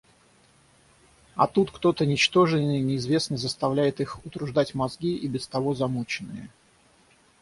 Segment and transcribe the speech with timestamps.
[1.35, 6.49] А тут кто-то ничтожный, неизвестный заставляет их утруждать мозги, и без того замученные.